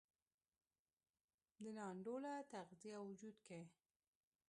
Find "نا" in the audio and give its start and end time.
1.75-1.83